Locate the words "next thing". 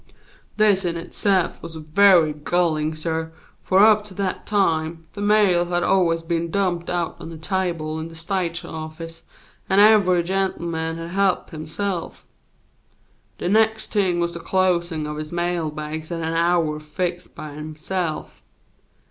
13.47-14.19